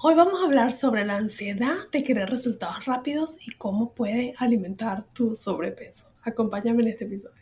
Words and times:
Hoy 0.00 0.14
vamos 0.14 0.40
a 0.40 0.44
hablar 0.44 0.72
sobre 0.72 1.04
la 1.04 1.16
ansiedad 1.16 1.74
de 1.90 2.04
querer 2.04 2.30
resultados 2.30 2.84
rápidos 2.84 3.36
y 3.44 3.50
cómo 3.56 3.94
puede 3.94 4.32
alimentar 4.38 5.04
tu 5.12 5.34
sobrepeso. 5.34 6.06
Acompáñame 6.22 6.84
en 6.84 6.88
este 6.90 7.04
episodio. 7.04 7.34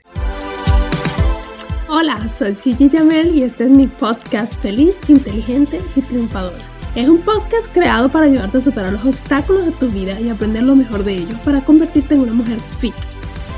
Hola, 1.90 2.30
soy 2.30 2.54
Gigi 2.54 2.88
Jamel 2.88 3.34
y 3.34 3.42
este 3.42 3.64
es 3.64 3.70
mi 3.70 3.86
podcast 3.86 4.54
Feliz, 4.54 4.96
Inteligente 5.06 5.82
y 5.94 6.00
Triunfadora. 6.00 6.64
Es 6.94 7.06
un 7.10 7.18
podcast 7.18 7.66
creado 7.74 8.08
para 8.08 8.24
ayudarte 8.24 8.56
a 8.56 8.62
superar 8.62 8.94
los 8.94 9.04
obstáculos 9.04 9.66
de 9.66 9.72
tu 9.72 9.90
vida 9.90 10.18
y 10.18 10.30
aprender 10.30 10.62
lo 10.62 10.76
mejor 10.76 11.04
de 11.04 11.12
ellos 11.12 11.38
para 11.40 11.60
convertirte 11.60 12.14
en 12.14 12.22
una 12.22 12.32
mujer 12.32 12.58
fit, 12.80 12.94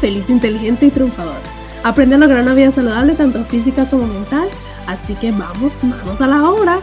feliz, 0.01 0.29
inteligente 0.29 0.87
y 0.87 0.91
triunfadora. 0.91 1.39
Aprende 1.85 2.17
a 2.17 2.19
lograr 2.19 2.43
una 2.43 2.55
vida 2.55 2.73
saludable 2.73 3.15
tanto 3.15 3.45
física 3.45 3.89
como 3.89 4.09
mental, 4.09 4.49
así 4.89 5.15
que 5.15 5.31
vamos, 5.31 5.73
vamos 5.85 6.21
a 6.21 6.27
la 6.27 6.51
obra. 6.51 6.81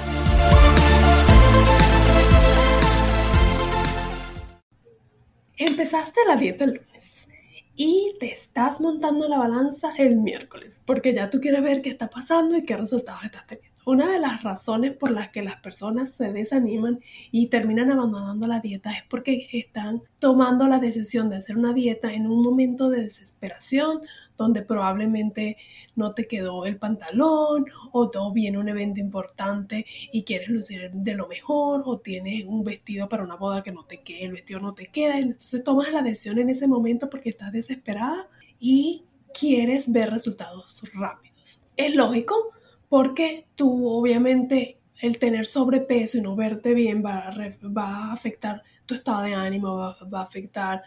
Empezaste 5.96 6.26
la 6.28 6.36
dieta 6.36 6.66
el 6.66 6.72
lunes 6.72 7.30
y 7.78 8.18
te 8.20 8.34
estás 8.34 8.82
montando 8.82 9.30
la 9.30 9.38
balanza 9.38 9.94
el 9.98 10.18
miércoles 10.18 10.82
porque 10.86 11.14
ya 11.14 11.30
tú 11.30 11.40
quieres 11.40 11.64
ver 11.64 11.82
qué 11.82 11.90
está 11.90 12.10
pasando 12.10 12.58
y 12.58 12.66
qué 12.66 12.76
resultados 12.76 13.24
estás 13.24 13.48
teniendo. 13.48 13.74
Una 13.86 14.12
de 14.12 14.20
las 14.20 14.44
razones 14.44 14.92
por 14.92 15.12
las 15.12 15.30
que 15.30 15.42
las 15.42 15.62
personas 15.62 16.12
se 16.12 16.34
desaniman 16.34 17.00
y 17.32 17.48
terminan 17.48 17.92
abandonando 17.92 18.46
la 18.46 18.60
dieta 18.60 18.92
es 18.92 19.04
porque 19.10 19.48
están 19.54 20.04
tomando 20.20 20.68
la 20.68 20.80
decisión 20.80 21.30
de 21.30 21.38
hacer 21.38 21.58
una 21.58 21.72
dieta 21.72 22.12
en 22.12 22.28
un 22.28 22.44
momento 22.44 22.90
de 22.90 23.04
desesperación 23.04 24.02
donde 24.38 24.62
probablemente 24.62 25.58
no 25.96 26.14
te 26.14 26.28
quedó 26.28 26.66
el 26.66 26.78
pantalón 26.78 27.66
o 27.92 28.10
todo 28.10 28.32
viene 28.32 28.58
un 28.58 28.70
evento 28.70 29.00
importante 29.00 29.86
y 30.12 30.24
quieres 30.24 30.50
lucir 30.50 30.92
de 30.92 31.16
lo 31.16 31.28
mejor 31.28 31.84
o 31.86 32.00
tienes 32.00 32.46
un 32.46 32.64
vestido 32.64 33.08
para 33.10 33.24
una 33.24 33.36
boda 33.36 33.64
que 33.64 33.72
no 33.72 33.86
te 33.86 34.02
quede, 34.02 34.26
el 34.26 34.34
vestido 34.34 34.60
no 34.60 34.74
te 34.74 34.88
queda, 34.88 35.20
entonces 35.20 35.64
tomas 35.64 35.92
la 35.92 36.02
decisión 36.02 36.40
en 36.40 36.50
ese 36.50 36.68
momento 36.68 37.10
porque 37.10 37.30
estás 37.30 37.52
desesperada 37.52 38.28
y 38.60 39.06
quieres 39.38 39.92
ver 39.92 40.10
resultados 40.12 40.84
rápidos. 40.94 41.64
Es 41.78 41.96
lógico 41.96 42.52
porque 42.90 43.48
tú 43.56 43.90
obviamente 43.90 44.80
el 45.02 45.20
tener 45.20 45.46
sobrepeso 45.46 46.18
y 46.18 46.22
no 46.22 46.36
verte 46.36 46.74
bien 46.74 47.04
va 47.04 47.28
a, 47.28 47.34
va 47.68 48.14
afectar 48.14 48.64
tu 48.86 48.94
estado 48.94 49.24
de 49.24 49.34
ánimo, 49.34 49.76
va, 49.76 49.98
va 50.14 50.22
a 50.22 50.24
afectar 50.24 50.84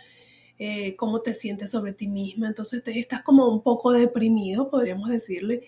eh, 0.59 0.97
cómo 0.97 1.21
te 1.21 1.35
sientes 1.35 1.71
sobre 1.71 1.93
ti 1.93 2.09
misma. 2.09 2.49
Entonces 2.49 2.83
estás 2.87 3.23
como 3.23 3.49
un 3.49 3.63
poco 3.63 3.93
deprimido, 3.93 4.71
podríamos 4.71 5.09
decirle, 5.09 5.65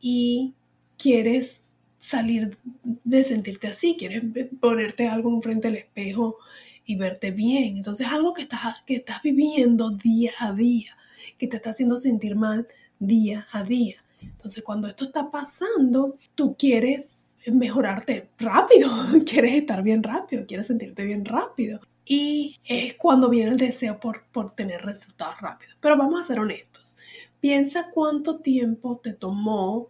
y 0.00 0.54
quieres 0.98 1.70
salir 1.96 2.56
de 3.04 3.24
sentirte 3.24 3.68
así, 3.68 3.96
quieres 3.96 4.22
ponerte 4.60 5.06
algo 5.06 5.30
enfrente 5.30 5.68
del 5.68 5.76
espejo 5.78 6.38
y 6.84 6.96
verte 6.96 7.30
bien. 7.30 7.76
Entonces 7.76 8.06
algo 8.08 8.34
que 8.34 8.42
estás, 8.42 8.82
que 8.86 8.96
estás 8.96 9.22
viviendo 9.22 9.90
día 9.90 10.32
a 10.40 10.52
día, 10.52 10.96
que 11.38 11.46
te 11.46 11.56
está 11.56 11.70
haciendo 11.70 11.96
sentir 11.96 12.34
mal 12.34 12.66
día 12.98 13.46
a 13.52 13.62
día. 13.62 14.02
Entonces 14.20 14.62
cuando 14.62 14.88
esto 14.88 15.04
está 15.04 15.30
pasando, 15.30 16.18
tú 16.34 16.56
quieres 16.58 17.30
mejorarte 17.46 18.28
rápido, 18.38 18.90
quieres 19.26 19.54
estar 19.54 19.82
bien 19.82 20.02
rápido, 20.02 20.46
quieres 20.46 20.66
sentirte 20.66 21.04
bien 21.04 21.24
rápido. 21.24 21.80
Y 22.04 22.58
es 22.64 22.94
cuando 22.94 23.28
viene 23.28 23.52
el 23.52 23.56
deseo 23.56 24.00
por, 24.00 24.24
por 24.32 24.50
tener 24.50 24.82
resultados 24.82 25.40
rápidos. 25.40 25.76
Pero 25.80 25.96
vamos 25.96 26.22
a 26.22 26.26
ser 26.26 26.40
honestos. 26.40 26.96
Piensa 27.40 27.90
cuánto 27.92 28.38
tiempo 28.38 29.00
te 29.02 29.12
tomó 29.12 29.88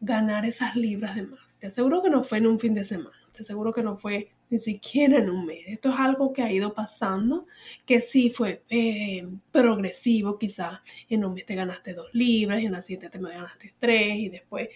ganar 0.00 0.44
esas 0.44 0.76
libras 0.76 1.14
de 1.16 1.22
más. 1.22 1.58
Te 1.58 1.68
aseguro 1.68 2.02
que 2.02 2.10
no 2.10 2.22
fue 2.22 2.38
en 2.38 2.46
un 2.46 2.60
fin 2.60 2.74
de 2.74 2.84
semana. 2.84 3.16
Te 3.32 3.42
aseguro 3.42 3.72
que 3.72 3.82
no 3.82 3.96
fue 3.96 4.30
ni 4.50 4.58
siquiera 4.58 5.18
en 5.18 5.30
un 5.30 5.44
mes. 5.46 5.64
Esto 5.66 5.90
es 5.90 5.98
algo 5.98 6.32
que 6.32 6.42
ha 6.42 6.52
ido 6.52 6.74
pasando, 6.74 7.46
que 7.84 8.00
sí 8.00 8.30
fue 8.30 8.62
eh, 8.68 9.26
progresivo, 9.52 10.38
quizás 10.38 10.80
en 11.08 11.24
un 11.24 11.34
mes 11.34 11.46
te 11.46 11.54
ganaste 11.54 11.94
dos 11.94 12.08
libras, 12.12 12.62
y 12.62 12.66
en 12.66 12.72
la 12.72 12.82
siguiente 12.82 13.10
te 13.10 13.18
ganaste 13.18 13.74
tres, 13.78 14.16
y 14.16 14.28
después, 14.28 14.68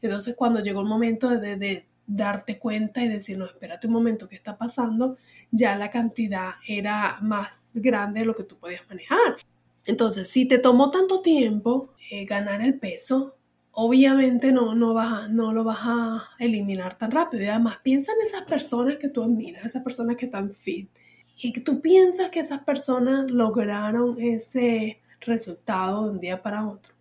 entonces 0.00 0.34
cuando 0.36 0.60
llegó 0.60 0.80
el 0.80 0.86
momento 0.86 1.28
de, 1.28 1.56
de 1.56 1.86
darte 2.08 2.58
cuenta 2.58 3.04
y 3.04 3.08
decir, 3.08 3.38
no, 3.38 3.44
espérate 3.44 3.86
un 3.86 3.92
momento, 3.92 4.28
¿qué 4.28 4.34
está 4.34 4.56
pasando? 4.56 5.18
Ya 5.50 5.76
la 5.76 5.90
cantidad 5.90 6.54
era 6.66 7.18
más 7.20 7.66
grande 7.74 8.20
de 8.20 8.26
lo 8.26 8.34
que 8.34 8.44
tú 8.44 8.56
podías 8.58 8.82
manejar. 8.88 9.36
Entonces, 9.84 10.28
si 10.28 10.48
te 10.48 10.58
tomó 10.58 10.90
tanto 10.90 11.20
tiempo 11.20 11.90
eh, 12.10 12.24
ganar 12.24 12.62
el 12.62 12.78
peso, 12.78 13.36
obviamente 13.72 14.52
no, 14.52 14.74
no, 14.74 14.94
vas 14.94 15.30
no 15.30 15.52
lo 15.52 15.64
vas 15.64 15.80
a 15.82 16.30
eliminar 16.38 16.96
tan 16.96 17.10
rápido. 17.10 17.44
Y 17.44 17.46
además, 17.46 17.78
piensa 17.82 18.12
en 18.12 18.26
esas 18.26 18.44
personas 18.44 18.96
que 18.96 19.08
tú 19.08 19.22
admiras, 19.22 19.64
esas 19.64 19.82
personas 19.82 20.16
que 20.16 20.26
están 20.26 20.54
fit. 20.54 20.88
Y 21.40 21.52
tú 21.60 21.80
piensas 21.80 22.30
que 22.30 22.40
esas 22.40 22.64
personas 22.64 23.30
lograron 23.30 24.20
ese 24.20 25.00
resultado 25.20 26.04
de 26.04 26.10
un 26.10 26.20
día 26.20 26.42
para 26.42 26.66
otro. 26.66 26.94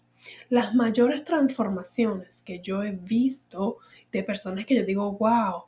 Las 0.49 0.75
mayores 0.75 1.23
transformaciones 1.23 2.41
que 2.45 2.59
yo 2.59 2.83
he 2.83 2.91
visto 2.91 3.77
de 4.17 4.23
personas 4.23 4.65
que 4.65 4.75
yo 4.75 4.83
digo, 4.83 5.11
wow, 5.13 5.63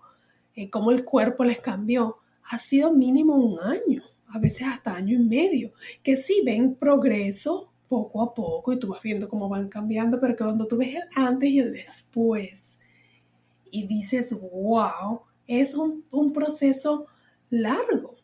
eh, 0.56 0.70
cómo 0.70 0.92
el 0.92 1.06
cuerpo 1.06 1.44
les 1.44 1.60
cambió, 1.60 2.18
ha 2.50 2.58
sido 2.58 2.92
mínimo 2.92 3.36
un 3.36 3.60
año, 3.60 4.04
a 4.28 4.40
veces 4.40 4.68
hasta 4.68 4.96
año 4.96 5.16
y 5.16 5.24
medio, 5.24 5.72
que 6.04 6.16
sí 6.16 6.42
ven 6.46 6.76
progreso 6.76 7.72
poco 7.88 8.22
a 8.22 8.34
poco 8.34 8.72
y 8.72 8.80
tú 8.80 8.88
vas 8.88 9.02
viendo 9.02 9.28
cómo 9.28 9.50
van 9.50 9.68
cambiando, 9.68 10.20
pero 10.20 10.36
que 10.36 10.44
cuando 10.44 10.68
tú 10.68 10.78
ves 10.78 10.96
el 10.96 11.04
antes 11.16 11.50
y 11.50 11.60
el 11.60 11.74
después 11.74 12.78
y 13.72 13.88
dices, 13.88 14.38
wow, 14.40 15.22
es 15.48 15.76
un, 15.76 16.06
un 16.12 16.32
proceso 16.32 17.08
largo, 17.50 18.16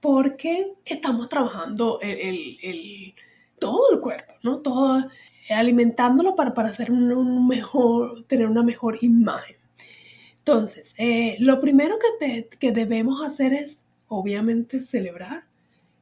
porque 0.00 0.74
estamos 0.84 1.28
trabajando 1.28 1.98
el, 2.00 2.58
el, 2.62 3.14
todo 3.58 3.92
el 3.92 4.00
cuerpo, 4.00 4.34
¿no? 4.42 4.60
Todo, 4.60 5.06
alimentándolo 5.50 6.36
para, 6.36 6.54
para 6.54 6.70
hacer 6.70 6.90
un 6.90 7.46
mejor, 7.46 8.24
tener 8.24 8.46
una 8.46 8.62
mejor 8.62 8.98
imagen. 9.02 9.56
Entonces, 10.38 10.94
eh, 10.98 11.36
lo 11.38 11.58
primero 11.58 11.96
que, 11.98 12.48
que 12.58 12.70
debemos 12.70 13.24
hacer 13.24 13.54
es, 13.54 13.80
obviamente, 14.08 14.80
celebrar 14.80 15.44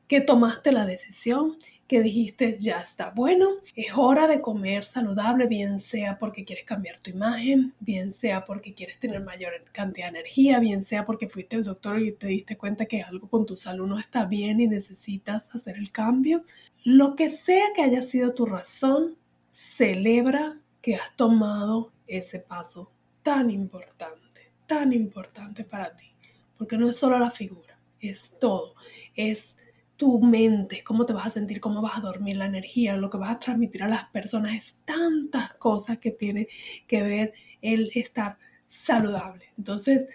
que 0.08 0.20
tomaste 0.20 0.72
la 0.72 0.84
decisión, 0.84 1.56
que 1.86 2.03
dijiste 2.03 2.58
ya 2.58 2.80
está 2.80 3.10
bueno, 3.10 3.50
es 3.76 3.92
hora 3.94 4.26
de 4.26 4.41
comer 4.41 4.84
saludable, 4.84 5.47
bien 5.47 5.78
sea 5.78 6.19
porque 6.19 6.44
quieres 6.44 6.64
cambiar 6.64 6.98
tu 6.98 7.10
imagen, 7.10 7.72
bien 7.78 8.12
sea 8.12 8.42
porque 8.42 8.74
quieres 8.74 8.98
tener 8.98 9.22
mayor 9.22 9.53
cantidad 9.70 10.06
de 10.06 10.19
energía, 10.19 10.59
bien 10.59 10.82
sea 10.82 11.04
porque 11.04 11.28
fuiste 11.28 11.54
al 11.54 11.62
doctor 11.62 12.00
y 12.00 12.10
te 12.10 12.26
diste 12.26 12.56
cuenta 12.56 12.86
que 12.86 13.03
algo 13.03 13.28
con 13.28 13.47
tu 13.47 13.56
salud 13.56 13.86
no 13.86 13.98
está 13.98 14.26
bien 14.26 14.59
y 14.59 14.66
necesitas 14.66 15.54
hacer 15.54 15.76
el 15.76 15.92
cambio. 15.92 16.44
Lo 16.82 17.14
que 17.14 17.30
sea 17.30 17.66
que 17.76 17.82
haya 17.82 18.03
sido 18.03 18.34
tu 18.34 18.44
razón, 18.47 19.16
celebra 19.53 20.59
que 20.81 20.97
has 20.97 21.15
tomado 21.15 21.93
ese 22.07 22.41
paso 22.41 22.91
tan 23.22 23.51
importante, 23.51 24.51
tan 24.66 24.93
importante 24.93 25.63
para 25.63 25.95
ti, 25.95 26.13
porque 26.59 26.77
no 26.77 26.89
es 26.89 26.97
solo 26.97 27.19
la 27.19 27.31
figura, 27.31 27.78
es 28.01 28.34
todo, 28.41 28.75
es 29.15 29.57
tu 29.97 30.21
mente, 30.21 30.83
cómo 30.83 31.07
te 31.07 31.13
vas 31.13 31.27
a 31.27 31.31
sentir, 31.31 31.60
cómo 31.60 31.83
vas 31.83 31.99
a 31.99 32.01
dormir, 32.01 32.39
la 32.39 32.47
energía, 32.47 32.97
lo 32.97 33.10
que 33.10 33.19
vas 33.19 33.31
a 33.31 33.39
transmitir 33.39 33.84
a 33.84 33.89
las 33.89 34.07
personas, 34.07 34.54
es 34.54 34.75
tantas 34.84 35.55
cosas 35.55 35.98
que 35.98 36.10
tiene 36.10 36.48
que 36.89 37.03
ver 37.03 37.34
el 37.60 37.91
estar 37.95 38.39
saludable. 38.66 39.45
Entonces, 39.59 40.07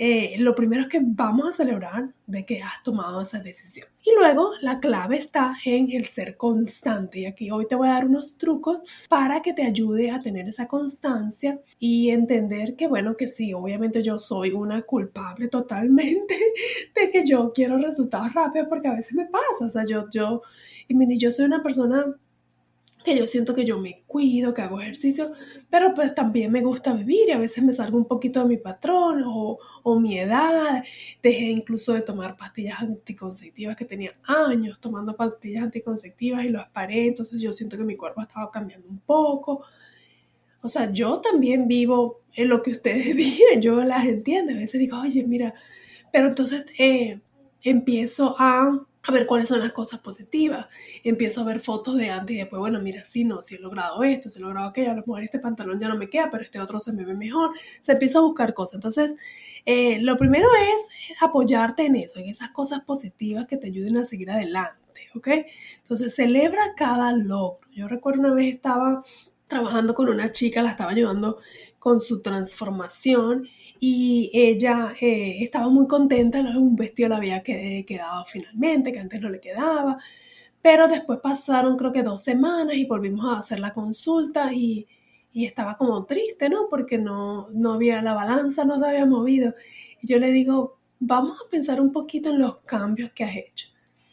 eh, 0.00 0.36
lo 0.38 0.54
primero 0.54 0.82
es 0.82 0.88
que 0.88 1.00
vamos 1.02 1.48
a 1.48 1.52
celebrar 1.52 2.14
de 2.26 2.46
que 2.46 2.62
has 2.62 2.82
tomado 2.84 3.20
esa 3.20 3.40
decisión. 3.40 3.88
Y 4.04 4.10
luego 4.16 4.52
la 4.62 4.78
clave 4.78 5.16
está 5.16 5.56
en 5.64 5.90
el 5.90 6.06
ser 6.06 6.36
constante. 6.36 7.20
Y 7.20 7.26
aquí 7.26 7.50
hoy 7.50 7.66
te 7.66 7.74
voy 7.74 7.88
a 7.88 7.94
dar 7.94 8.06
unos 8.06 8.38
trucos 8.38 8.78
para 9.08 9.42
que 9.42 9.52
te 9.52 9.64
ayude 9.64 10.12
a 10.12 10.20
tener 10.20 10.46
esa 10.46 10.68
constancia 10.68 11.60
y 11.80 12.10
entender 12.10 12.76
que, 12.76 12.86
bueno, 12.86 13.16
que 13.16 13.26
sí, 13.26 13.52
obviamente 13.52 14.02
yo 14.04 14.20
soy 14.20 14.52
una 14.52 14.82
culpable 14.82 15.48
totalmente 15.48 16.36
de 16.94 17.10
que 17.10 17.26
yo 17.26 17.52
quiero 17.52 17.76
resultados 17.78 18.32
rápidos 18.32 18.68
porque 18.68 18.88
a 18.88 18.94
veces 18.94 19.14
me 19.14 19.26
pasa. 19.26 19.66
O 19.66 19.70
sea, 19.70 19.84
yo, 19.84 20.08
yo, 20.10 20.42
y 20.86 20.94
mire, 20.94 21.18
yo 21.18 21.32
soy 21.32 21.44
una 21.44 21.62
persona 21.62 22.06
que 23.08 23.18
yo 23.18 23.26
siento 23.26 23.54
que 23.54 23.64
yo 23.64 23.78
me 23.78 24.02
cuido, 24.06 24.52
que 24.52 24.62
hago 24.62 24.80
ejercicio, 24.80 25.32
pero 25.70 25.94
pues 25.94 26.14
también 26.14 26.52
me 26.52 26.62
gusta 26.62 26.92
vivir 26.92 27.28
y 27.28 27.32
a 27.32 27.38
veces 27.38 27.64
me 27.64 27.72
salgo 27.72 27.96
un 27.96 28.04
poquito 28.04 28.40
de 28.40 28.46
mi 28.46 28.56
patrón 28.58 29.22
o, 29.26 29.58
o 29.82 30.00
mi 30.00 30.18
edad. 30.18 30.84
Dejé 31.22 31.44
incluso 31.46 31.94
de 31.94 32.02
tomar 32.02 32.36
pastillas 32.36 32.80
anticonceptivas 32.80 33.76
que 33.76 33.84
tenía 33.84 34.12
años 34.24 34.78
tomando 34.80 35.16
pastillas 35.16 35.64
anticonceptivas 35.64 36.44
y 36.44 36.50
las 36.50 36.68
paré, 36.70 37.06
entonces 37.06 37.40
yo 37.40 37.52
siento 37.52 37.76
que 37.76 37.84
mi 37.84 37.96
cuerpo 37.96 38.20
estaba 38.22 38.50
cambiando 38.50 38.88
un 38.88 38.98
poco. 39.00 39.62
O 40.62 40.68
sea, 40.68 40.92
yo 40.92 41.20
también 41.20 41.68
vivo 41.68 42.22
en 42.34 42.48
lo 42.48 42.62
que 42.62 42.72
ustedes 42.72 43.14
viven, 43.16 43.62
yo 43.62 43.82
las 43.84 44.06
entiendo. 44.06 44.52
A 44.52 44.56
veces 44.56 44.80
digo, 44.80 45.00
oye, 45.00 45.24
mira, 45.24 45.54
pero 46.12 46.28
entonces 46.28 46.64
eh, 46.78 47.20
empiezo 47.62 48.36
a, 48.38 48.86
a, 49.08 49.12
ver 49.12 49.26
cuáles 49.26 49.48
son 49.48 49.60
las 49.60 49.72
cosas 49.72 50.00
positivas. 50.00 50.66
Empiezo 51.04 51.40
a 51.40 51.44
ver 51.44 51.60
fotos 51.60 51.96
de 51.96 52.10
antes 52.10 52.36
y 52.36 52.38
después, 52.38 52.60
bueno, 52.60 52.80
mira, 52.80 53.04
sí, 53.04 53.24
no, 53.24 53.42
si 53.42 53.56
he 53.56 53.58
logrado 53.58 54.02
esto, 54.02 54.30
si 54.30 54.38
he 54.38 54.42
logrado 54.42 54.68
aquello, 54.68 54.90
a 54.90 54.94
lo 54.94 55.00
mejor 55.00 55.22
este 55.22 55.38
pantalón 55.38 55.80
ya 55.80 55.88
no 55.88 55.96
me 55.96 56.08
queda, 56.08 56.28
pero 56.30 56.42
este 56.42 56.60
otro 56.60 56.80
se 56.80 56.92
me 56.92 57.04
ve 57.04 57.14
mejor. 57.14 57.50
Se 57.80 57.92
empieza 57.92 58.18
a 58.18 58.22
buscar 58.22 58.54
cosas. 58.54 58.74
Entonces, 58.74 59.14
eh, 59.66 60.00
lo 60.00 60.16
primero 60.16 60.48
es 60.74 60.88
apoyarte 61.20 61.86
en 61.86 61.96
eso, 61.96 62.20
en 62.20 62.28
esas 62.28 62.50
cosas 62.50 62.82
positivas 62.84 63.46
que 63.46 63.56
te 63.56 63.68
ayuden 63.68 63.96
a 63.98 64.04
seguir 64.04 64.30
adelante. 64.30 64.78
¿Ok? 65.14 65.28
Entonces 65.82 66.14
celebra 66.14 66.74
cada 66.76 67.12
logro. 67.12 67.66
Yo 67.72 67.88
recuerdo 67.88 68.20
una 68.20 68.34
vez 68.34 68.54
estaba 68.54 69.02
trabajando 69.48 69.94
con 69.94 70.08
una 70.08 70.30
chica, 70.30 70.62
la 70.62 70.70
estaba 70.70 70.90
ayudando 70.92 71.38
con 71.88 72.00
su 72.00 72.20
transformación 72.20 73.48
y 73.80 74.30
ella 74.34 74.92
eh, 75.00 75.38
estaba 75.42 75.70
muy 75.70 75.86
contenta, 75.86 76.38
un 76.40 76.76
vestido 76.76 77.08
le 77.08 77.14
había 77.14 77.42
quedado 77.42 78.26
finalmente, 78.26 78.92
que 78.92 78.98
antes 78.98 79.18
no 79.22 79.30
le 79.30 79.40
quedaba, 79.40 79.96
pero 80.60 80.86
después 80.86 81.20
pasaron 81.22 81.78
creo 81.78 81.90
que 81.90 82.02
dos 82.02 82.22
semanas 82.22 82.76
y 82.76 82.84
volvimos 82.84 83.24
a 83.34 83.38
hacer 83.38 83.58
la 83.60 83.72
consulta 83.72 84.52
y, 84.52 84.86
y 85.32 85.46
estaba 85.46 85.78
como 85.78 86.04
triste, 86.04 86.50
¿no? 86.50 86.68
Porque 86.68 86.98
no, 86.98 87.48
no 87.52 87.72
había, 87.72 88.02
la 88.02 88.12
balanza 88.12 88.66
no 88.66 88.78
se 88.78 88.86
había 88.86 89.06
movido. 89.06 89.54
Y 90.02 90.08
yo 90.08 90.18
le 90.18 90.30
digo, 90.30 90.78
vamos 91.00 91.38
a 91.40 91.48
pensar 91.48 91.80
un 91.80 91.90
poquito 91.90 92.28
en 92.28 92.40
los 92.40 92.58
cambios 92.66 93.12
que 93.12 93.24
has 93.24 93.34
hecho. 93.34 93.68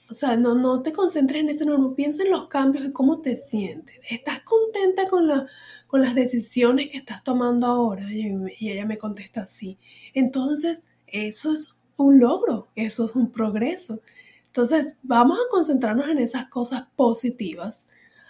O 0.10 0.14
sea, 0.14 0.38
no, 0.38 0.56
no 0.56 0.82
te 0.82 0.94
concentres 0.94 1.42
en 1.42 1.50
eso, 1.50 1.66
no, 1.66 1.96
piensa 1.96 2.24
en 2.24 2.32
los 2.32 2.48
cambios 2.48 2.86
y 2.86 2.92
cómo 2.92 3.22
te 3.22 3.36
sientes. 3.36 4.00
¿Estás 4.10 4.42
contenta 4.42 5.08
con, 5.08 5.28
la, 5.28 5.48
con 5.88 6.02
las 6.02 6.14
decisiones 6.14 6.90
que 6.90 6.98
estás 6.98 7.24
tomando 7.24 7.68
ahora? 7.68 8.12
Y, 8.14 8.32
y 8.60 8.72
ella 8.72 8.86
me 8.86 8.98
contesta 8.98 9.42
así. 9.42 9.80
Entonces, 10.14 10.84
eso 11.08 11.54
es 11.54 11.76
un 11.98 12.20
logro, 12.20 12.68
eso 12.76 13.06
es 13.06 13.16
un 13.16 13.32
progreso. 13.32 14.02
Entonces, 14.48 14.96
vamos 15.04 15.38
a 15.40 15.50
concentrarnos 15.50 16.08
en 16.08 16.20
esas 16.20 16.48
cosas 16.50 16.86
positivas 16.96 17.88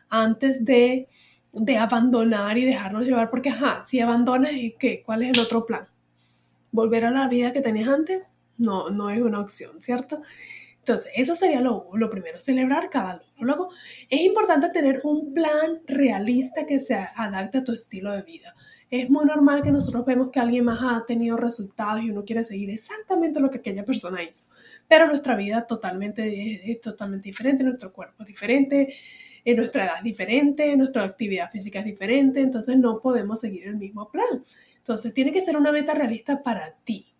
antes 0.09 0.63
de, 0.63 1.07
de 1.53 1.77
abandonar 1.77 2.57
y 2.57 2.65
dejarnos 2.65 3.03
llevar, 3.03 3.29
porque, 3.29 3.49
ajá, 3.49 3.83
si 3.83 3.99
abandonas, 3.99 4.51
¿qué? 4.79 5.03
¿cuál 5.05 5.23
es 5.23 5.31
el 5.33 5.39
otro 5.39 5.65
plan? 5.65 5.87
¿Volver 6.71 7.05
a 7.05 7.11
la 7.11 7.27
vida 7.27 7.51
que 7.53 7.61
tenías 7.61 7.89
antes? 7.89 8.23
No, 8.57 8.89
no 8.89 9.09
es 9.09 9.21
una 9.21 9.39
opción, 9.39 9.81
¿cierto? 9.81 10.21
Entonces, 10.87 11.11
eso 11.15 11.33
sería 11.33 11.61
lo, 11.61 11.89
primero, 12.11 12.39
celebrar 12.39 12.91
cada 12.91 13.13
logro. 13.15 13.25
Luego, 13.39 13.69
es 14.07 14.21
importante 14.21 14.69
tener 14.69 15.01
un 15.03 15.33
plan 15.33 15.81
realista 15.87 16.67
que 16.67 16.79
se 16.79 16.93
adapte 16.93 17.57
a 17.57 17.63
tu 17.63 17.71
estilo 17.71 18.11
de 18.11 18.21
vida. 18.21 18.55
Es 18.91 19.09
muy 19.09 19.25
normal 19.25 19.63
que 19.63 19.71
nosotros 19.71 20.05
vemos 20.05 20.29
que 20.29 20.39
alguien 20.39 20.63
más 20.63 20.79
ha 20.83 21.03
tenido 21.03 21.37
resultados 21.37 22.03
y 22.03 22.11
uno 22.11 22.23
quiere 22.23 22.43
seguir 22.43 22.69
exactamente 22.69 23.39
lo 23.39 23.49
que 23.49 23.57
aquella 23.57 23.83
persona 23.83 24.21
hizo. 24.21 24.45
Pero 24.87 25.07
nuestra 25.07 25.35
vida 25.35 25.57
es 25.57 25.67
totalmente 25.67 26.21
diferente, 27.23 27.63
nuestro 27.63 27.91
cuerpo 27.91 28.21
es 28.21 28.27
diferente, 28.27 28.93
eh, 29.43 29.55
nuestra 29.55 29.85
edad 29.85 29.97
es 29.97 30.03
diferente, 30.03 30.77
nuestra 30.77 31.03
actividad 31.03 31.49
física 31.49 31.79
es 31.79 31.85
diferente, 31.85 32.41
entonces 32.41 32.77
no 32.77 33.01
podemos 33.01 33.39
seguir 33.39 33.65
el 33.65 33.77
mismo 33.77 34.11
plan. 34.11 34.43
Entonces, 34.77 35.15
tiene 35.15 35.31
que 35.31 35.41
ser 35.41 35.57
una 35.57 35.71
meta 35.71 35.95
realista 35.95 36.43
para 36.43 36.75
ti. 36.83 37.14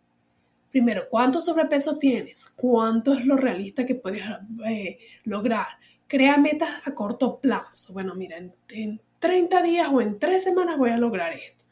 Primero, 0.75 1.07
¿cuánto 1.09 1.39
sobrepeso 1.39 1.97
tienes? 1.97 2.47
¿Cuánto 2.53 3.13
es 3.13 3.25
lo 3.25 3.37
realista 3.37 3.85
que 3.85 3.95
puedes 3.95 4.23
eh, 4.67 4.99
lograr? 5.23 5.67
Crea 6.05 6.35
metas 6.35 6.69
a 6.85 6.93
corto 6.93 7.39
plazo. 7.39 7.93
Bueno, 7.93 8.13
mira, 8.13 8.35
en, 8.35 8.53
en, 8.67 8.99
30 9.19 9.61
días 9.61 9.87
o 9.89 10.01
en 10.01 10.19
3 10.19 10.43
semanas 10.43 10.77
voy 10.77 10.89
a 10.89 10.97
lograr 10.97 11.31
esto. 11.31 11.63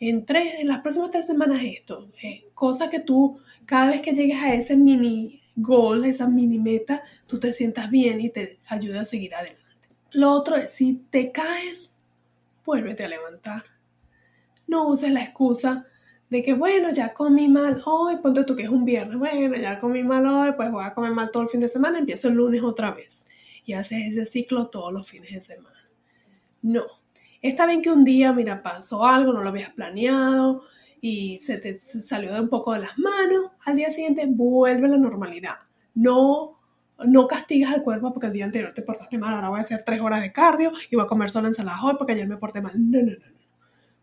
En, 0.00 0.26
tres, 0.26 0.54
en 0.58 0.66
las 0.66 0.80
próximas 0.80 1.12
3 1.12 1.24
semanas 1.24 1.60
esto. 1.62 2.10
Eh, 2.20 2.48
cosa 2.52 2.90
que 2.90 2.98
tú, 2.98 3.38
cada 3.64 3.92
vez 3.92 4.02
que 4.02 4.10
llegues 4.10 4.42
a 4.42 4.52
ese 4.52 4.76
mini 4.76 5.40
goal, 5.54 6.04
esa 6.04 6.26
mini 6.26 6.58
meta, 6.58 7.04
tú 7.28 7.38
te 7.38 7.52
sientas 7.52 7.88
bien 7.88 8.20
y 8.20 8.28
te 8.30 8.58
ayuda 8.66 9.02
a 9.02 9.04
seguir 9.04 9.36
adelante. 9.36 9.62
Lo 10.10 10.32
otro 10.32 10.56
es, 10.56 10.72
si 10.72 10.94
te 11.10 11.30
caes, 11.30 11.92
vuélvete 12.66 13.04
a 13.04 13.08
levantar. 13.08 13.66
No 14.66 14.88
uses 14.88 15.12
la 15.12 15.22
excusa 15.22 15.86
de 16.30 16.42
que, 16.42 16.52
bueno, 16.52 16.90
ya 16.92 17.14
comí 17.14 17.48
mal 17.48 17.80
hoy, 17.84 18.16
ponte 18.16 18.44
tú 18.44 18.54
que 18.54 18.64
es 18.64 18.68
un 18.68 18.84
viernes, 18.84 19.18
bueno, 19.18 19.56
ya 19.56 19.80
comí 19.80 20.02
mal 20.02 20.26
hoy, 20.26 20.52
pues 20.56 20.70
voy 20.70 20.84
a 20.84 20.94
comer 20.94 21.12
mal 21.12 21.30
todo 21.30 21.42
el 21.42 21.48
fin 21.48 21.60
de 21.60 21.68
semana, 21.68 21.98
empiezo 21.98 22.28
el 22.28 22.34
lunes 22.34 22.62
otra 22.62 22.90
vez. 22.90 23.24
Y 23.64 23.72
haces 23.74 24.12
ese 24.12 24.24
ciclo 24.24 24.68
todos 24.68 24.92
los 24.92 25.06
fines 25.08 25.32
de 25.32 25.40
semana. 25.40 25.88
No. 26.62 26.84
Está 27.40 27.66
bien 27.66 27.82
que 27.82 27.90
un 27.90 28.04
día, 28.04 28.32
mira, 28.32 28.62
pasó 28.62 29.06
algo, 29.06 29.32
no 29.32 29.42
lo 29.42 29.50
habías 29.50 29.70
planeado 29.70 30.64
y 31.00 31.38
se 31.38 31.58
te 31.58 31.74
salió 31.74 32.34
de 32.34 32.40
un 32.40 32.48
poco 32.48 32.72
de 32.72 32.80
las 32.80 32.98
manos, 32.98 33.52
al 33.64 33.76
día 33.76 33.90
siguiente 33.90 34.24
vuelve 34.26 34.86
a 34.86 34.90
la 34.90 34.98
normalidad. 34.98 35.58
No, 35.94 36.58
no 37.06 37.28
castigas 37.28 37.72
al 37.72 37.82
cuerpo 37.84 38.12
porque 38.12 38.26
el 38.26 38.32
día 38.32 38.44
anterior 38.44 38.72
te 38.72 38.82
portaste 38.82 39.18
mal, 39.18 39.34
ahora 39.34 39.50
voy 39.50 39.58
a 39.58 39.62
hacer 39.62 39.82
tres 39.84 40.00
horas 40.00 40.20
de 40.20 40.32
cardio 40.32 40.72
y 40.90 40.96
voy 40.96 41.04
a 41.04 41.08
comer 41.08 41.30
solo 41.30 41.46
ensalada 41.46 41.82
hoy 41.84 41.94
porque 41.96 42.14
ayer 42.14 42.26
me 42.26 42.36
porté 42.36 42.60
mal. 42.60 42.72
No, 42.76 43.00
no, 43.00 43.12
no 43.12 43.37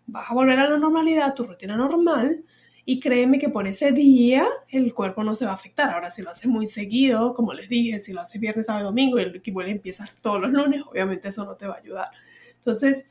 vas 0.07 0.29
a 0.29 0.33
volver 0.33 0.59
a 0.59 0.69
la 0.69 0.77
normalidad, 0.77 1.33
tu 1.33 1.43
rutina 1.43 1.75
normal, 1.75 2.43
y 2.85 2.99
créeme 2.99 3.39
que 3.39 3.49
por 3.49 3.67
ese 3.67 3.91
día 3.91 4.47
el 4.69 4.93
cuerpo 4.93 5.23
no 5.23 5.33
se 5.33 5.45
va 5.45 5.51
a 5.51 5.55
afectar. 5.55 5.89
Ahora, 5.89 6.11
si 6.11 6.21
lo 6.21 6.29
haces 6.29 6.45
muy 6.45 6.67
seguido, 6.67 7.33
como 7.33 7.53
les 7.53 7.67
dije, 7.67 7.99
si 7.99 8.13
lo 8.13 8.21
haces 8.21 8.39
viernes, 8.39 8.67
sábado, 8.67 8.85
domingo 8.85 9.17
y 9.17 9.23
el 9.23 9.41
vuelve 9.51 9.71
a 9.71 9.75
empezar 9.75 10.09
todos 10.21 10.39
los 10.39 10.51
lunes, 10.51 10.83
obviamente 10.89 11.29
eso 11.29 11.45
no 11.45 11.55
te 11.55 11.67
va 11.67 11.75
a 11.75 11.79
ayudar. 11.79 12.09
Entonces, 12.57 13.05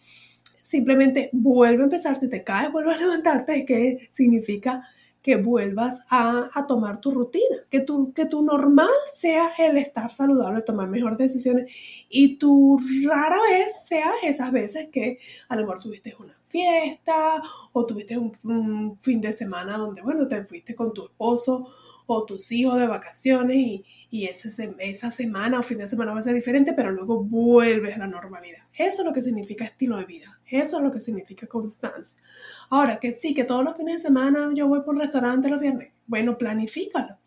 simplemente 0.62 1.28
vuelve 1.32 1.82
a 1.82 1.84
empezar. 1.84 2.14
Si 2.16 2.28
te 2.28 2.44
caes, 2.44 2.70
vuelve 2.70 2.94
a 2.94 2.96
levantarte, 2.96 3.64
que 3.64 4.08
significa 4.12 4.88
que 5.22 5.36
vuelvas 5.36 6.00
a, 6.10 6.50
a, 6.54 6.66
tomar 6.66 7.00
tu 7.00 7.10
rutina, 7.10 7.56
que 7.70 7.80
tu, 7.80 8.12
que 8.12 8.26
tu 8.26 8.42
normal 8.42 8.90
sea 9.08 9.52
el 9.58 9.78
estar 9.78 10.12
saludable, 10.12 10.60
tomar 10.62 10.88
mejores 10.88 11.16
decisiones 11.18 11.72
y 12.10 12.36
tu 12.36 12.78
rara 13.08 13.38
vez 13.50 13.86
sea 13.86 14.12
esas 14.22 14.52
veces 14.52 14.88
que 14.92 15.18
a 15.48 15.56
lo 15.56 15.62
mejor 15.62 15.80
tuviste 15.80 16.14
una 16.18 16.36
fiesta 16.54 17.42
o 17.72 17.84
tuviste 17.84 18.16
un, 18.16 18.96
fin 19.00 19.20
de 19.20 19.32
semana 19.32 19.76
donde, 19.76 20.02
bueno, 20.02 20.28
te 20.28 20.44
fuiste 20.44 20.76
con 20.76 20.94
tu 20.94 21.06
esposo 21.06 21.68
o 22.06 22.24
tus 22.24 22.52
hijos 22.52 22.78
de 22.78 22.86
vacaciones 22.86 23.56
y, 23.56 23.84
y 24.08 24.26
ese, 24.26 24.72
esa 24.78 25.10
semana 25.10 25.58
o 25.58 25.62
fin 25.64 25.78
de 25.78 25.88
semana 25.88 26.12
va 26.12 26.20
a 26.20 26.22
ser 26.22 26.34
diferente, 26.34 26.72
pero 26.72 26.92
luego 26.92 27.24
vuelves 27.24 27.96
a 27.96 27.98
la 27.98 28.06
normalidad. 28.06 28.62
Eso 28.72 29.02
es 29.02 29.06
lo 29.06 29.12
que 29.12 29.22
significa 29.22 29.64
estilo 29.64 29.96
de 29.96 30.04
vida. 30.04 30.38
Eso 30.46 30.76
es 30.76 30.84
lo 30.84 30.92
que 30.92 31.00
significa 31.00 31.48
constancia. 31.48 32.16
Ahora, 32.70 33.00
que 33.00 33.10
sí, 33.10 33.34
que 33.34 33.42
todos 33.42 33.64
los 33.64 33.76
fines 33.76 33.96
de 33.96 34.08
semana 34.08 34.52
yo 34.54 34.68
voy 34.68 34.82
por 34.82 34.94
un 34.94 35.00
restaurante 35.00 35.48
los 35.48 35.58
viernes. 35.60 35.92
Bueno, 36.06 36.38
planifícalo. 36.38 37.18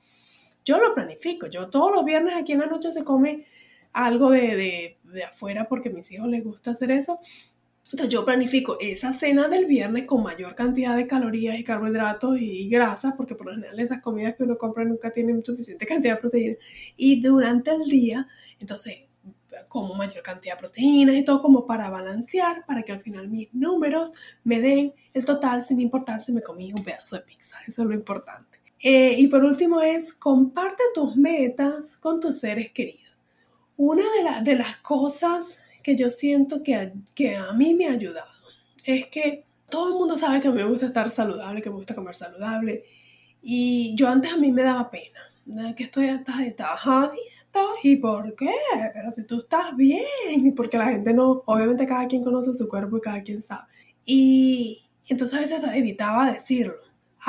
Yo 0.63 0.77
lo 0.79 0.93
planifico. 0.93 1.47
Yo 1.47 1.69
todos 1.69 1.91
los 1.93 2.05
viernes 2.05 2.35
aquí 2.37 2.53
en 2.53 2.59
la 2.59 2.67
noche 2.67 2.93
se 2.93 3.03
come 3.03 3.45
algo 3.91 4.29
de, 4.29 4.55
de, 4.55 4.97
de 5.03 5.23
afuera 5.23 5.67
porque 5.67 5.89
mis 5.89 6.09
hijos 6.11 6.29
les 6.29 6.43
gusta 6.45 6.71
hacer 6.71 6.91
eso. 6.91 7.19
Entonces 7.91 8.13
yo 8.13 8.25
planifico 8.25 8.77
esa 8.79 9.13
cena 9.13 9.47
del 9.47 9.65
viernes 9.65 10.05
con 10.05 10.21
mayor 10.21 10.55
cantidad 10.55 10.95
de 10.95 11.07
calorías 11.07 11.57
y 11.57 11.63
carbohidratos 11.63 12.39
y 12.39 12.67
grasas, 12.69 13.13
porque 13.15 13.35
por 13.35 13.47
lo 13.47 13.53
general 13.53 13.79
esas 13.79 14.01
comidas 14.01 14.35
que 14.35 14.43
uno 14.43 14.57
compra 14.57 14.83
nunca 14.83 15.11
tienen 15.11 15.43
suficiente 15.43 15.85
cantidad 15.85 16.15
de 16.15 16.21
proteínas. 16.21 16.57
Y 16.97 17.21
durante 17.21 17.71
el 17.71 17.87
día, 17.87 18.27
entonces 18.59 19.07
como 19.67 19.95
mayor 19.95 20.23
cantidad 20.23 20.55
de 20.55 20.59
proteínas 20.59 21.15
y 21.15 21.23
todo 21.23 21.41
como 21.41 21.65
para 21.65 21.89
balancear, 21.89 22.65
para 22.65 22.83
que 22.83 22.91
al 22.91 23.01
final 23.01 23.27
mis 23.29 23.53
números 23.53 24.11
me 24.43 24.59
den 24.59 24.93
el 25.13 25.25
total 25.25 25.63
sin 25.63 25.79
importar 25.79 26.21
si 26.21 26.31
me 26.31 26.41
comí 26.41 26.71
un 26.73 26.83
pedazo 26.83 27.15
de 27.15 27.23
pizza. 27.23 27.57
Eso 27.67 27.81
es 27.81 27.87
lo 27.87 27.93
importante. 27.93 28.59
Eh, 28.79 29.15
y 29.17 29.27
por 29.27 29.43
último 29.43 29.81
es 29.81 30.13
comparte 30.13 30.83
tus 30.93 31.15
metas 31.15 31.97
con 31.97 32.19
tus 32.19 32.39
seres 32.39 32.71
queridos. 32.71 33.17
Una 33.75 34.03
de, 34.17 34.23
la, 34.23 34.41
de 34.41 34.55
las 34.55 34.77
cosas 34.77 35.59
que 35.87 35.95
yo 35.95 36.09
siento 36.09 36.63
que 36.63 36.75
a, 36.75 36.91
que 37.15 37.37
a 37.37 37.53
mí 37.53 37.73
me 37.73 37.87
ha 37.87 37.93
ayudado 37.93 38.27
es 38.83 39.07
que 39.07 39.45
todo 39.69 39.87
el 39.87 39.93
mundo 39.93 40.17
sabe 40.17 40.41
que 40.41 40.49
a 40.49 40.51
mí 40.51 40.57
me 40.57 40.67
gusta 40.67 40.87
estar 40.87 41.09
saludable, 41.09 41.61
que 41.61 41.69
me 41.69 41.77
gusta 41.77 41.95
comer 41.95 42.13
saludable. 42.13 42.83
Y 43.41 43.95
yo 43.95 44.09
antes 44.09 44.33
a 44.33 44.35
mí 44.35 44.51
me 44.51 44.63
daba 44.63 44.91
pena, 44.91 45.73
que 45.77 45.85
estoy 45.85 46.07
a 46.07 46.17
dieta, 46.17 46.75
a 46.75 47.09
dieta, 47.09 47.61
¿y 47.83 47.95
por 47.95 48.35
qué? 48.35 48.51
Pero 48.93 49.11
si 49.11 49.23
tú 49.23 49.37
estás 49.37 49.77
bien, 49.77 50.53
porque 50.57 50.77
la 50.77 50.87
gente 50.87 51.13
no, 51.13 51.41
obviamente 51.45 51.87
cada 51.87 52.05
quien 52.05 52.21
conoce 52.21 52.53
su 52.53 52.67
cuerpo 52.67 52.97
y 52.97 53.01
cada 53.01 53.23
quien 53.23 53.41
sabe. 53.41 53.67
Y 54.05 54.89
entonces 55.07 55.37
a 55.37 55.39
veces 55.39 55.63
evitaba 55.73 56.33
decirlo. 56.33 56.75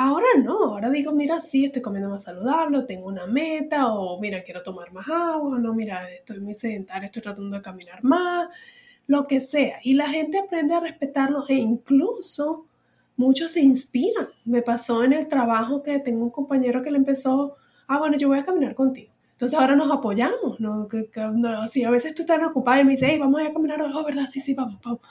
Ahora 0.01 0.27
no, 0.41 0.53
ahora 0.75 0.89
digo, 0.89 1.11
mira, 1.11 1.41
sí, 1.41 1.65
estoy 1.65 1.81
comiendo 1.81 2.09
más 2.09 2.23
saludable, 2.23 2.83
tengo 2.83 3.07
una 3.07 3.27
meta, 3.27 3.93
o 3.93 4.17
mira, 4.17 4.41
quiero 4.45 4.63
tomar 4.63 4.93
más 4.93 5.09
agua, 5.09 5.59
no, 5.59 5.73
mira, 5.73 6.09
estoy 6.09 6.39
muy 6.39 6.53
sedentaria, 6.53 7.07
estoy 7.07 7.21
tratando 7.21 7.57
de 7.57 7.61
caminar 7.61 8.01
más, 8.01 8.47
lo 9.07 9.27
que 9.27 9.41
sea. 9.41 9.79
Y 9.83 9.95
la 9.95 10.07
gente 10.07 10.39
aprende 10.39 10.73
a 10.73 10.79
respetarlo 10.79 11.43
e 11.49 11.55
incluso 11.55 12.65
muchos 13.17 13.51
se 13.51 13.59
inspiran. 13.59 14.29
Me 14.45 14.61
pasó 14.61 15.03
en 15.03 15.11
el 15.11 15.27
trabajo 15.27 15.83
que 15.83 15.99
tengo 15.99 16.23
un 16.23 16.31
compañero 16.31 16.81
que 16.81 16.91
le 16.91 16.97
empezó, 16.97 17.57
ah, 17.87 17.99
bueno, 17.99 18.17
yo 18.17 18.29
voy 18.29 18.39
a 18.39 18.45
caminar 18.45 18.75
contigo. 18.75 19.11
Entonces 19.33 19.59
ahora 19.59 19.75
nos 19.75 19.91
apoyamos, 19.91 20.61
¿no? 20.61 20.87
Que, 20.87 21.09
si 21.69 21.83
a 21.83 21.89
veces 21.89 22.15
tú 22.15 22.21
estás 22.21 22.39
ocupada 22.41 22.79
y 22.79 22.85
me 22.85 22.91
dices, 22.91 23.09
hey, 23.11 23.19
vamos 23.19 23.41
a 23.41 23.51
caminar, 23.51 23.81
oh, 23.81 24.03
¿verdad? 24.05 24.27
Sí, 24.31 24.39
sí, 24.39 24.53
vamos, 24.53 24.79
vamos. 24.81 25.01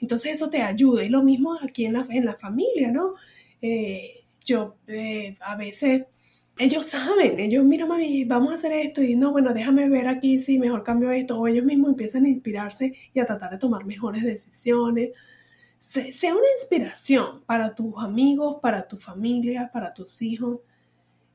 Entonces 0.00 0.32
eso 0.32 0.48
te 0.48 0.62
ayuda. 0.62 1.04
Y 1.04 1.10
lo 1.10 1.22
mismo 1.22 1.58
aquí 1.62 1.84
en 1.84 1.92
la, 1.92 2.06
en 2.08 2.24
la 2.24 2.36
familia, 2.36 2.90
¿no? 2.90 3.16
Eh, 3.66 4.24
yo 4.44 4.76
eh, 4.88 5.36
a 5.40 5.56
veces, 5.56 6.04
ellos 6.58 6.86
saben, 6.86 7.40
ellos, 7.40 7.64
mira, 7.64 7.86
mami, 7.86 8.24
vamos 8.24 8.52
a 8.52 8.56
hacer 8.56 8.72
esto 8.72 9.02
y 9.02 9.16
no, 9.16 9.32
bueno, 9.32 9.54
déjame 9.54 9.88
ver 9.88 10.06
aquí 10.08 10.38
si 10.38 10.58
mejor 10.58 10.82
cambio 10.84 11.10
esto. 11.12 11.40
O 11.40 11.48
ellos 11.48 11.64
mismos 11.64 11.90
empiezan 11.90 12.26
a 12.26 12.28
inspirarse 12.28 12.92
y 13.14 13.20
a 13.20 13.26
tratar 13.26 13.50
de 13.50 13.58
tomar 13.58 13.84
mejores 13.86 14.22
decisiones 14.22 15.10
sea 15.84 16.34
una 16.34 16.50
inspiración 16.56 17.42
para 17.44 17.74
tus 17.74 17.94
amigos, 17.98 18.56
para 18.62 18.88
tu 18.88 18.98
familia, 18.98 19.70
para 19.72 19.92
tus 19.92 20.22
hijos. 20.22 20.60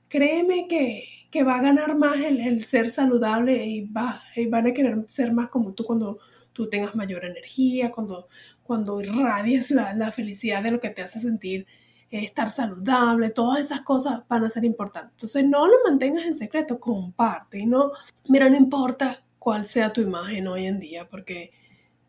Créeme 0.08 0.68
que, 0.68 1.44
va 1.44 1.58
a 1.58 1.62
ganar 1.62 1.96
más 1.96 2.18
el, 2.18 2.66
ser 2.66 2.90
saludable 2.90 3.64
y, 3.66 3.86
va, 3.88 4.22
van 4.50 4.68
a 4.68 4.74
querer 4.74 5.06
ser 5.08 5.32
más 5.34 5.50
como 5.50 5.74
tú 5.74 5.86
cuando 5.86 6.20
tú 6.52 6.68
tengas 6.68 6.96
mayor 6.96 7.26
energía, 7.26 7.92
cuando, 7.92 8.28
cuando 8.64 9.00
irradies 9.02 9.72
la, 9.72 10.12
felicidad 10.12 10.64
de 10.64 10.72
lo 10.72 10.80
que 10.80 10.90
te 10.90 11.04
hace 11.04 11.20
sentir 11.20 11.68
estar 12.12 12.52
saludable, 12.52 13.30
todas 13.30 13.60
esas 13.60 13.82
cosas 13.82 14.22
van 14.28 14.44
a 14.44 14.50
ser 14.50 14.66
importantes. 14.66 15.12
Entonces 15.14 15.46
no 15.46 15.68
lo 15.68 15.76
mantengas 15.86 16.26
en 16.26 16.36
secreto, 16.36 16.80
comparte 16.80 17.66
no, 17.66 17.92
mira, 18.28 18.50
no 18.50 18.56
importa 18.56 19.24
cuál 19.38 19.66
sea 19.66 19.94
tu 19.94 20.02
imagen 20.02 20.48
hoy 20.48 20.66
en 20.66 20.80
día, 20.80 21.08
porque 21.08 21.52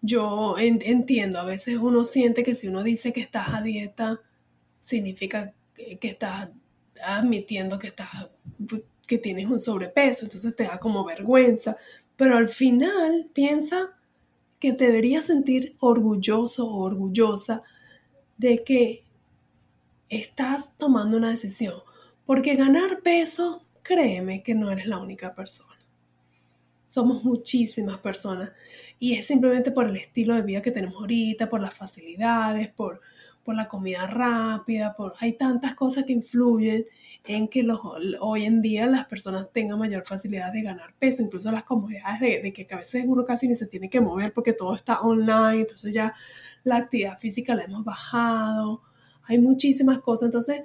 yo 0.02 0.56
entiendo, 0.58 1.38
a 1.38 1.44
veces 1.44 1.76
uno 1.76 2.04
siente 2.04 2.42
que 2.42 2.54
si 2.54 2.68
uno 2.68 2.82
dice 2.82 3.12
que 3.12 3.20
estás 3.20 3.54
a 3.54 3.60
dieta, 3.60 4.20
significa 4.80 5.52
que, 5.74 5.98
estás 6.02 6.48
admitiendo 7.02 7.78
que 7.78 7.88
estás 7.88 8.08
que 9.06 9.18
tienes 9.18 9.46
un 9.46 9.58
sobrepeso, 9.58 10.24
entonces 10.24 10.54
te 10.54 10.64
da 10.64 10.78
como 10.78 11.04
vergüenza, 11.04 11.76
pero 12.16 12.36
al 12.36 12.48
final 12.48 13.28
piensa 13.34 13.96
que 14.60 14.72
te 14.72 14.86
deberías 14.86 15.24
sentir 15.24 15.74
orgulloso 15.80 16.68
o 16.68 16.84
orgullosa 16.84 17.62
de 18.38 18.62
que 18.62 19.02
estás 20.10 20.76
tomando 20.76 21.16
una 21.16 21.30
decisión, 21.30 21.80
porque 22.26 22.56
ganar 22.56 23.00
peso, 23.00 23.64
créeme 23.82 24.42
que 24.42 24.54
no 24.54 24.70
eres 24.70 24.86
la 24.86 24.98
única 24.98 25.34
persona. 25.34 25.78
Somos 26.86 27.24
muchísimas 27.24 27.98
personas 28.00 28.50
y 28.98 29.14
es 29.14 29.26
simplemente 29.26 29.70
por 29.70 29.88
el 29.88 29.96
estilo 29.96 30.34
de 30.34 30.42
vida 30.42 30.60
que 30.60 30.72
tenemos 30.72 30.96
ahorita, 30.96 31.48
por 31.48 31.60
las 31.60 31.72
facilidades, 31.72 32.68
por, 32.68 33.00
por 33.44 33.54
la 33.54 33.68
comida 33.68 34.06
rápida, 34.08 34.94
por, 34.94 35.14
hay 35.20 35.34
tantas 35.34 35.74
cosas 35.76 36.04
que 36.04 36.12
influyen 36.12 36.84
en 37.24 37.46
que 37.46 37.62
los, 37.62 37.80
hoy 38.18 38.44
en 38.44 38.62
día 38.62 38.86
las 38.86 39.06
personas 39.06 39.52
tengan 39.52 39.78
mayor 39.78 40.04
facilidad 40.04 40.52
de 40.52 40.62
ganar 40.62 40.94
peso, 40.98 41.22
incluso 41.22 41.52
las 41.52 41.62
comodidades 41.62 42.42
de, 42.42 42.52
que 42.52 42.66
a 42.68 42.78
veces 42.78 43.04
uno 43.06 43.24
casi 43.24 43.46
ni 43.46 43.54
se 43.54 43.66
tiene 43.66 43.88
que 43.88 44.00
mover 44.00 44.32
porque 44.32 44.52
todo 44.52 44.74
está 44.74 45.00
online, 45.00 45.60
entonces 45.60 45.94
ya 45.94 46.14
la 46.64 46.78
actividad 46.78 47.18
física 47.18 47.54
la 47.54 47.64
hemos 47.64 47.84
bajado, 47.84 48.82
hay 49.30 49.38
muchísimas 49.38 50.00
cosas, 50.00 50.26
entonces 50.26 50.62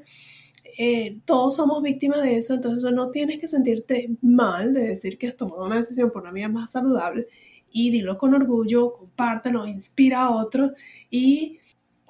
eh, 0.78 1.22
todos 1.26 1.56
somos 1.56 1.82
víctimas 1.82 2.22
de 2.22 2.36
eso, 2.38 2.54
entonces 2.54 2.92
no 2.92 3.10
tienes 3.10 3.40
que 3.40 3.48
sentirte 3.48 4.10
mal 4.22 4.74
de 4.74 4.82
decir 4.90 5.18
que 5.18 5.28
has 5.28 5.38
tomado 5.38 5.66
una 5.66 5.78
decisión 5.78 6.12
por 6.12 6.24
una 6.24 6.32
vida 6.32 6.50
más 6.50 6.72
saludable. 6.72 7.28
Y 7.72 7.92
dilo 7.92 8.18
con 8.18 8.34
orgullo, 8.34 8.94
compártelo, 8.94 9.68
inspira 9.68 10.24
a 10.24 10.32
otros. 10.32 10.72
Y, 11.10 11.60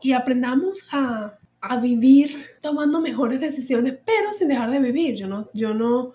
y 0.02 0.14
aprendamos 0.14 0.88
a, 0.92 1.40
a, 1.62 1.78
vivir 1.80 2.46
tomando 2.62 3.02
mejores 3.02 3.40
decisiones, 3.40 3.96
pero 4.06 4.34
sin 4.34 4.48
dejar 4.48 4.72
de 4.72 4.80
vivir. 4.80 5.16
Yo 5.16 5.28
no, 5.28 5.50
yo 5.54 5.74
no 5.74 6.14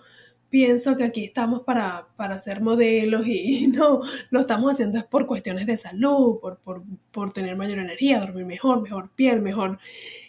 pienso 0.51 0.95
que 0.97 1.05
aquí 1.05 1.23
estamos 1.23 1.61
para, 1.63 2.09
para 2.17 2.37
ser 2.37 2.61
modelos 2.61 3.25
y, 3.25 3.67
no, 3.73 4.01
lo 4.29 4.41
estamos 4.41 4.73
haciendo 4.73 4.99
es 4.99 5.05
por 5.05 5.25
cuestiones 5.25 5.65
de 5.65 5.77
salud, 5.77 6.39
por, 6.39 6.59
por, 6.59 6.83
por 7.11 7.33
tener 7.33 7.55
mayor 7.55 7.79
energía, 7.79 8.19
dormir 8.19 8.45
mejor, 8.45 8.81
mejor 8.81 9.09
piel, 9.15 9.41
mejor 9.41 9.79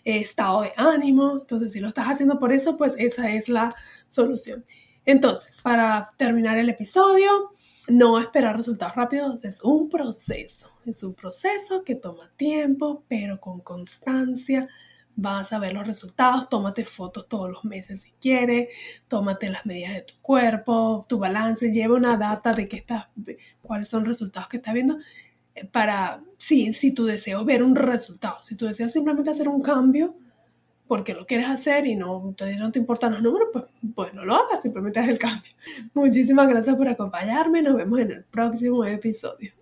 eh, 0.04 0.20
estado 0.20 0.62
de 0.62 0.72
ánimo. 0.76 1.32
Entonces, 1.40 1.72
si 1.72 1.80
lo 1.80 1.88
estás 1.88 2.06
haciendo 2.06 2.38
por 2.38 2.52
eso, 2.52 2.78
pues 2.78 2.94
esa 2.96 3.34
es 3.34 3.50
la 3.50 3.74
solución. 4.08 4.64
Entonces, 5.04 5.60
para 5.60 6.10
terminar 6.16 6.56
el 6.56 6.70
episodio, 6.70 7.52
no 7.88 8.20
esperar 8.20 8.56
resultados 8.56 8.94
rápidos 8.94 9.40
es 9.42 9.60
un 9.64 9.88
proceso, 9.88 10.70
es 10.86 11.02
un 11.02 11.14
proceso 11.14 11.82
que 11.82 11.96
toma 11.96 12.30
tiempo, 12.36 13.02
pero 13.08 13.40
con 13.40 13.60
constancia 13.60 14.68
vas 15.16 15.52
a 15.52 15.58
ver 15.58 15.74
los 15.74 15.86
resultados. 15.86 16.48
Tómate 16.48 16.84
fotos 16.84 17.28
todos 17.28 17.50
los 17.50 17.64
meses 17.64 18.02
si 18.02 18.12
quieres, 18.20 18.68
tómate 19.08 19.50
las 19.50 19.66
medidas 19.66 19.94
de 19.94 20.02
tu 20.02 20.14
cuerpo, 20.20 21.06
tu 21.08 21.18
balance, 21.18 21.72
lleva 21.72 21.96
una 21.96 22.16
data 22.16 22.52
de 22.52 22.68
qué 22.68 22.76
estás, 22.76 23.06
cuáles 23.62 23.88
son 23.88 24.00
los 24.00 24.08
resultados 24.08 24.48
que 24.48 24.58
estás 24.58 24.74
viendo 24.74 24.98
eh, 25.54 25.64
para, 25.66 26.22
sí, 26.36 26.72
si 26.72 26.92
tu 26.92 27.04
deseo 27.04 27.44
ver 27.44 27.62
un 27.62 27.76
resultado, 27.76 28.36
si 28.42 28.56
tú 28.56 28.66
deseas 28.66 28.92
simplemente 28.92 29.30
hacer 29.30 29.48
un 29.48 29.62
cambio, 29.62 30.14
porque 30.88 31.14
lo 31.14 31.26
quieres 31.26 31.48
hacer 31.48 31.86
y 31.86 31.96
no, 31.96 32.34
no 32.58 32.72
te 32.72 32.78
importan 32.78 33.12
los 33.14 33.22
números, 33.22 33.48
pues, 33.52 33.64
pues 33.94 34.14
no 34.14 34.24
lo 34.24 34.34
hagas, 34.34 34.62
simplemente 34.62 35.00
haz 35.00 35.08
el 35.08 35.18
cambio. 35.18 35.50
Muchísimas 35.94 36.48
gracias 36.48 36.76
por 36.76 36.88
acompañarme, 36.88 37.62
nos 37.62 37.76
vemos 37.76 38.00
en 38.00 38.10
el 38.10 38.24
próximo 38.24 38.84
episodio. 38.84 39.61